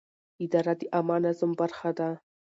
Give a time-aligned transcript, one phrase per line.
[0.43, 2.09] اداره د عامه نظم برخه ده.